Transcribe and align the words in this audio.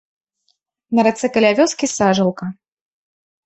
На 0.95 1.05
рацэ 1.09 1.31
каля 1.37 1.51
вёскі 1.61 1.93
сажалка. 1.97 2.51